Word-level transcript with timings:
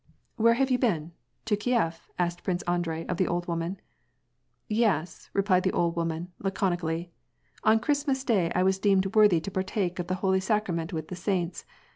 "Where 0.35 0.55
have 0.55 0.71
you 0.71 0.79
been? 0.79 1.11
To 1.45 1.55
Kief?" 1.55 2.09
asked 2.17 2.43
Prince 2.43 2.63
Andrei 2.63 3.05
of 3.05 3.17
the 3.17 3.27
old 3.27 3.47
woman. 3.47 3.79
"Yes," 4.67 5.29
replied 5.31 5.61
the 5.61 5.71
old 5.73 5.95
woman, 5.95 6.31
laconically. 6.39 7.11
"On 7.63 7.79
Christmas 7.79 8.23
day 8.23 8.51
I 8.55 8.63
was 8.63 8.79
deemed 8.79 9.15
worthy 9.15 9.39
to 9.39 9.51
partake 9.51 9.99
of 9.99 10.07
the 10.07 10.15
holy 10.25 10.39
sacrament 10.39 10.91
with 10.91 11.09
the 11.09 11.15
saints. 11.15 11.65